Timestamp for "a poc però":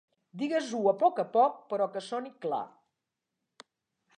1.23-1.89